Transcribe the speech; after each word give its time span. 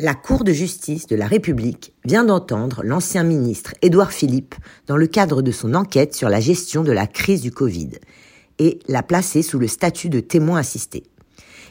La 0.00 0.14
Cour 0.14 0.44
de 0.44 0.52
justice 0.52 1.08
de 1.08 1.16
la 1.16 1.26
République 1.26 1.92
vient 2.04 2.22
d'entendre 2.22 2.82
l'ancien 2.84 3.24
ministre 3.24 3.74
Édouard 3.82 4.12
Philippe 4.12 4.54
dans 4.86 4.96
le 4.96 5.08
cadre 5.08 5.42
de 5.42 5.50
son 5.50 5.74
enquête 5.74 6.14
sur 6.14 6.28
la 6.28 6.38
gestion 6.38 6.84
de 6.84 6.92
la 6.92 7.08
crise 7.08 7.40
du 7.40 7.50
Covid 7.50 7.90
et 8.60 8.78
l'a 8.86 9.02
placé 9.02 9.42
sous 9.42 9.58
le 9.58 9.66
statut 9.66 10.08
de 10.08 10.20
témoin 10.20 10.60
assisté. 10.60 11.02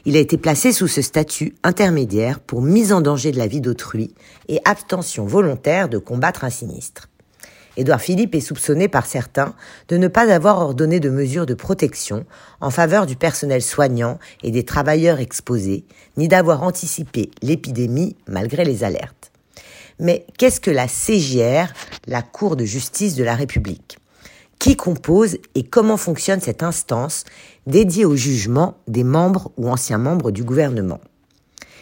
Il 0.04 0.14
a 0.14 0.20
été 0.20 0.36
placé 0.36 0.72
sous 0.72 0.88
ce 0.88 1.00
statut 1.00 1.54
intermédiaire 1.62 2.38
pour 2.40 2.60
mise 2.60 2.92
en 2.92 3.00
danger 3.00 3.32
de 3.32 3.38
la 3.38 3.46
vie 3.46 3.62
d'autrui 3.62 4.12
et 4.48 4.60
abstention 4.66 5.24
volontaire 5.24 5.88
de 5.88 5.96
combattre 5.96 6.44
un 6.44 6.50
sinistre. 6.50 7.08
Édouard 7.78 8.00
Philippe 8.00 8.34
est 8.34 8.40
soupçonné 8.40 8.88
par 8.88 9.06
certains 9.06 9.54
de 9.88 9.96
ne 9.96 10.08
pas 10.08 10.32
avoir 10.32 10.58
ordonné 10.58 10.98
de 10.98 11.10
mesures 11.10 11.46
de 11.46 11.54
protection 11.54 12.26
en 12.60 12.70
faveur 12.70 13.06
du 13.06 13.14
personnel 13.14 13.62
soignant 13.62 14.18
et 14.42 14.50
des 14.50 14.64
travailleurs 14.64 15.20
exposés, 15.20 15.84
ni 16.16 16.26
d'avoir 16.26 16.64
anticipé 16.64 17.30
l'épidémie 17.40 18.16
malgré 18.26 18.64
les 18.64 18.82
alertes. 18.82 19.30
Mais 20.00 20.26
qu'est-ce 20.38 20.60
que 20.60 20.72
la 20.72 20.88
CGR, 20.88 21.72
la 22.08 22.22
Cour 22.22 22.56
de 22.56 22.64
justice 22.64 23.14
de 23.14 23.22
la 23.22 23.36
République? 23.36 23.98
Qui 24.58 24.74
compose 24.74 25.38
et 25.54 25.62
comment 25.62 25.96
fonctionne 25.96 26.40
cette 26.40 26.64
instance 26.64 27.22
dédiée 27.68 28.04
au 28.04 28.16
jugement 28.16 28.76
des 28.88 29.04
membres 29.04 29.52
ou 29.56 29.68
anciens 29.68 29.98
membres 29.98 30.32
du 30.32 30.42
gouvernement? 30.42 30.98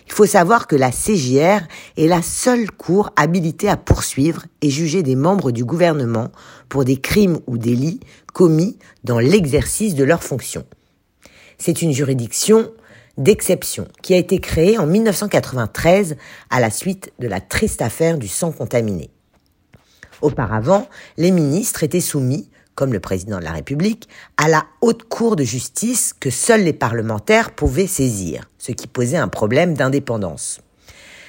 Il 0.06 0.12
faut 0.12 0.27
savoir 0.27 0.66
que 0.66 0.77
la 0.77 0.91
CJR 0.91 1.66
est 1.96 2.06
la 2.06 2.23
seule 2.23 2.70
cour 2.70 3.10
habilitée 3.16 3.69
à 3.69 3.77
poursuivre 3.77 4.47
et 4.62 4.70
juger 4.70 5.02
des 5.02 5.16
membres 5.16 5.51
du 5.51 5.64
gouvernement 5.64 6.30
pour 6.69 6.84
des 6.84 6.97
crimes 6.97 7.41
ou 7.47 7.59
délits 7.59 8.01
commis 8.33 8.78
dans 9.05 9.19
l'exercice 9.19 9.95
de 9.95 10.05
leurs 10.05 10.23
fonctions. 10.23 10.64
C'est 11.59 11.83
une 11.83 11.92
juridiction 11.92 12.70
d'exception 13.19 13.88
qui 14.02 14.14
a 14.14 14.19
été 14.19 14.41
créée 14.41 14.78
en 14.78 14.87
1993 14.87 16.16
à 16.50 16.61
la 16.61 16.70
suite 16.70 17.12
de 17.19 17.28
la 17.28 17.41
triste 17.41 17.83
affaire 17.83 18.19
du 18.19 18.28
sang 18.28 18.52
contaminé. 18.52 19.11
Auparavant, 20.22 20.88
les 21.16 21.31
ministres 21.31 21.83
étaient 21.83 22.00
soumis 22.00 22.48
comme 22.77 22.92
le 22.92 23.00
président 23.00 23.41
de 23.41 23.44
la 23.44 23.52
République, 23.52 24.08
à 24.36 24.48
la 24.48 24.66
haute 24.82 25.08
cour 25.08 25.34
de 25.34 25.42
justice 25.42 26.14
que 26.19 26.30
seuls 26.30 26.62
les 26.62 26.72
parlementaires 26.72 27.50
pouvaient 27.50 27.88
saisir, 27.88 28.48
ce 28.58 28.70
qui 28.70 28.86
posait 28.86 29.16
un 29.16 29.28
problème 29.28 29.74
d'indépendance. 29.74 30.60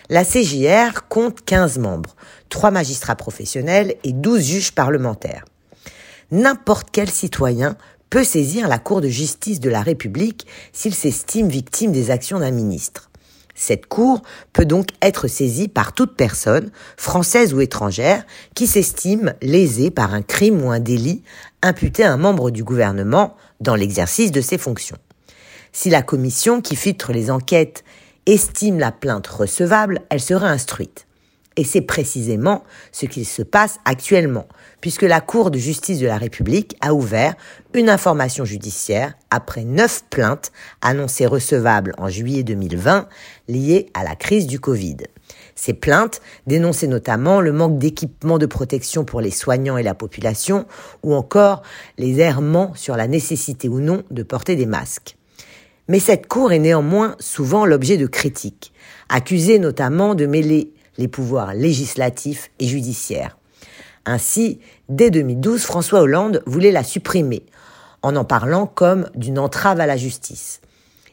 La 0.10 0.24
CJR 0.24 1.08
compte 1.10 1.44
15 1.44 1.80
membres, 1.80 2.16
3 2.50 2.72
magistrats 2.72 3.16
professionnels 3.16 3.96
et 4.04 4.14
12 4.14 4.42
juges 4.44 4.72
parlementaires. 4.74 5.46
N'importe 6.32 6.90
quel 6.92 7.10
citoyen 7.10 7.78
peut 8.10 8.24
saisir 8.24 8.68
la 8.68 8.80
Cour 8.80 9.02
de 9.02 9.10
justice 9.10 9.60
de 9.60 9.70
la 9.70 9.82
République 9.82 10.48
s'il 10.72 10.94
s'estime 10.94 11.50
victime 11.50 11.92
des 11.92 12.12
actions 12.12 12.40
d'un 12.40 12.52
ministre. 12.52 13.07
Cette 13.60 13.88
cour 13.88 14.22
peut 14.54 14.66
donc 14.66 14.90
être 15.02 15.28
saisie 15.28 15.68
par 15.68 15.94
toute 15.94 16.16
personne, 16.16 16.70
française 16.96 17.56
ou 17.56 17.60
étrangère, 17.60 18.24
qui 18.54 18.68
s'estime 18.68 19.34
lésée 19.42 19.90
par 19.90 20.14
un 20.14 20.22
crime 20.22 20.64
ou 20.64 20.70
un 20.70 20.80
délit 20.80 21.24
imputé 21.64 22.04
à 22.04 22.14
un 22.14 22.18
membre 22.18 22.52
du 22.52 22.64
gouvernement 22.64 23.36
dans 23.60 23.74
l'exercice 23.74 24.32
de 24.32 24.42
ses 24.42 24.60
fonctions. 24.60 25.00
Si 25.74 25.90
la 25.90 26.04
commission 26.04 26.62
qui 26.62 26.76
filtre 26.76 27.12
les 27.12 27.32
enquêtes 27.32 27.84
estime 28.28 28.78
la 28.78 28.92
plainte 28.92 29.26
recevable, 29.26 30.02
elle 30.12 30.22
sera 30.22 30.50
instruite. 30.50 31.07
Et 31.58 31.64
c'est 31.64 31.82
précisément 31.82 32.64
ce 32.92 33.08
qui 33.08 33.26
se 33.26 33.42
passe 33.42 33.80
actuellement, 33.84 34.48
puisque 34.80 35.02
la 35.02 35.22
Cour 35.22 35.50
de 35.50 35.58
justice 35.58 36.00
de 36.00 36.06
la 36.06 36.18
République 36.18 36.78
a 36.82 36.94
ouvert 36.94 37.34
une 37.74 37.90
information 37.90 38.46
judiciaire 38.46 39.16
après 39.32 39.64
neuf 39.64 40.04
plaintes 40.12 40.52
annoncées 40.82 41.26
recevables 41.26 41.94
en 41.98 42.10
juillet 42.10 42.44
2020 42.44 43.08
liées 43.48 43.88
à 43.96 44.04
la 44.04 44.16
crise 44.16 44.46
du 44.46 44.60
Covid. 44.60 44.98
Ces 45.56 45.74
plaintes 45.74 46.22
dénonçaient 46.46 46.88
notamment 46.88 47.42
le 47.42 47.52
manque 47.52 47.80
d'équipement 47.80 48.38
de 48.38 48.46
protection 48.46 49.04
pour 49.04 49.20
les 49.20 49.32
soignants 49.32 49.78
et 49.78 49.84
la 49.84 49.96
population, 49.96 50.68
ou 51.02 51.16
encore 51.16 51.64
les 51.98 52.20
errements 52.20 52.74
sur 52.76 52.96
la 52.96 53.08
nécessité 53.08 53.68
ou 53.68 53.80
non 53.80 54.04
de 54.12 54.22
porter 54.22 54.56
des 54.56 54.68
masques. 54.68 55.18
Mais 55.88 56.00
cette 56.00 56.28
Cour 56.28 56.52
est 56.52 56.60
néanmoins 56.60 57.16
souvent 57.20 57.66
l'objet 57.66 57.98
de 57.98 58.08
critiques, 58.08 58.74
accusée 59.10 59.58
notamment 59.58 60.16
de 60.16 60.26
mêler 60.26 60.74
les 60.98 61.08
pouvoirs 61.08 61.54
législatifs 61.54 62.52
et 62.60 62.68
judiciaires. 62.68 63.38
Ainsi, 64.06 64.60
dès 64.90 65.10
2012, 65.10 65.64
François 65.64 66.02
Hollande 66.02 66.42
voulait 66.46 66.72
la 66.72 66.84
supprimer, 66.84 67.44
en 68.02 68.16
en 68.16 68.24
parlant 68.24 68.66
comme 68.66 69.10
d'une 69.16 69.40
entrave 69.40 69.80
à 69.80 69.86
la 69.86 69.98
justice. 69.98 70.62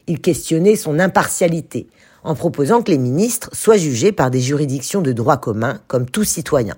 Il 0.07 0.21
questionnait 0.21 0.75
son 0.75 0.99
impartialité, 0.99 1.87
en 2.23 2.35
proposant 2.35 2.81
que 2.81 2.91
les 2.91 2.97
ministres 2.97 3.49
soient 3.53 3.77
jugés 3.77 4.11
par 4.11 4.31
des 4.31 4.39
juridictions 4.39 5.01
de 5.01 5.11
droit 5.11 5.37
commun, 5.37 5.81
comme 5.87 6.09
tout 6.09 6.23
citoyen. 6.23 6.75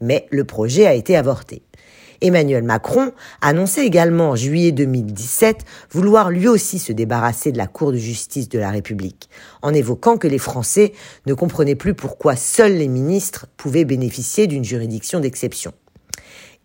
Mais 0.00 0.26
le 0.30 0.44
projet 0.44 0.86
a 0.86 0.94
été 0.94 1.16
avorté. 1.16 1.62
Emmanuel 2.20 2.62
Macron 2.62 3.12
annonçait 3.40 3.86
également 3.86 4.30
en 4.30 4.36
juillet 4.36 4.72
2017 4.72 5.64
vouloir 5.90 6.30
lui 6.30 6.48
aussi 6.48 6.78
se 6.78 6.92
débarrasser 6.92 7.52
de 7.52 7.58
la 7.58 7.66
Cour 7.66 7.92
de 7.92 7.96
justice 7.96 8.48
de 8.48 8.58
la 8.58 8.70
République, 8.70 9.28
en 9.62 9.74
évoquant 9.74 10.16
que 10.16 10.28
les 10.28 10.38
Français 10.38 10.92
ne 11.26 11.34
comprenaient 11.34 11.74
plus 11.74 11.94
pourquoi 11.94 12.36
seuls 12.36 12.76
les 12.76 12.88
ministres 12.88 13.46
pouvaient 13.56 13.84
bénéficier 13.84 14.46
d'une 14.46 14.64
juridiction 14.64 15.20
d'exception. 15.20 15.72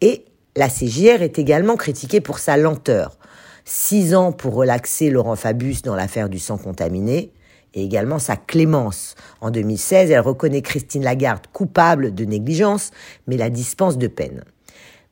Et 0.01 0.25
la 0.55 0.67
CJR 0.67 1.21
est 1.21 1.39
également 1.39 1.77
critiquée 1.77 2.21
pour 2.21 2.39
sa 2.39 2.57
lenteur. 2.57 3.17
Six 3.63 4.15
ans 4.15 4.31
pour 4.31 4.55
relaxer 4.55 5.09
Laurent 5.09 5.35
Fabius 5.35 5.81
dans 5.81 5.95
l'affaire 5.95 6.29
du 6.29 6.39
sang 6.39 6.57
contaminé, 6.57 7.31
et 7.73 7.83
également 7.83 8.19
sa 8.19 8.35
clémence. 8.35 9.15
En 9.39 9.49
2016, 9.49 10.11
elle 10.11 10.19
reconnaît 10.19 10.61
Christine 10.61 11.03
Lagarde 11.03 11.47
coupable 11.53 12.13
de 12.13 12.25
négligence, 12.25 12.91
mais 13.27 13.37
la 13.37 13.49
dispense 13.49 13.97
de 13.97 14.07
peine. 14.07 14.43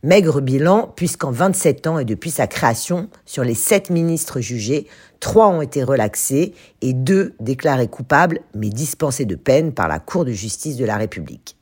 Maigre 0.02 0.40
bilan, 0.40 0.94
puisqu'en 0.96 1.32
27 1.32 1.88
ans 1.88 2.00
et 2.00 2.06
depuis 2.06 2.32
sa 2.32 2.48
création, 2.48 3.10
sur 3.26 3.44
les 3.44 3.54
7 3.54 3.90
ministres 3.90 4.40
jugés, 4.40 4.88
3 5.20 5.50
ont 5.50 5.62
été 5.62 5.84
relaxés 5.84 6.54
et 6.80 6.94
2 6.94 7.36
déclarés 7.42 7.90
coupables 7.90 8.40
mais 8.56 8.70
dispensés 8.70 9.26
de 9.26 9.36
peine 9.36 9.74
par 9.74 9.90
la 9.90 10.00
Cour 10.00 10.24
de 10.24 10.32
justice 10.32 10.78
de 10.78 10.86
la 10.86 10.96
République. 10.96 11.58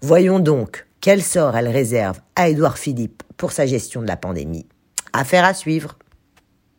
Voyons 0.00 0.38
donc 0.38 0.86
quel 1.02 1.22
sort 1.22 1.54
elle 1.54 1.68
réserve 1.68 2.18
à 2.34 2.48
Édouard 2.48 2.78
Philippe 2.78 3.22
pour 3.36 3.52
sa 3.52 3.66
gestion 3.66 4.00
de 4.00 4.06
la 4.06 4.16
pandémie. 4.16 4.64
Affaire 5.12 5.44
à 5.44 5.52
suivre. 5.52 5.98